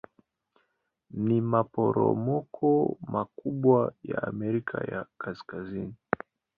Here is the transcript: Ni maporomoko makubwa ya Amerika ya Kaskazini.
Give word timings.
Ni 1.25 1.39
maporomoko 1.51 2.69
makubwa 3.13 3.79
ya 4.09 4.17
Amerika 4.31 4.77
ya 4.91 5.01
Kaskazini. 5.21 5.95